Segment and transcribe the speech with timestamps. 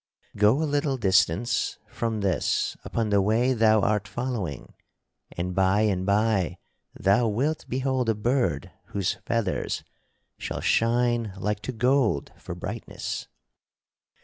[0.35, 4.73] Go a little distance from this upon the way thou art following
[5.33, 6.57] and by and by
[6.99, 9.83] thou wilt behold a bird whose feathers
[10.39, 13.27] shall shine like to gold for brightness.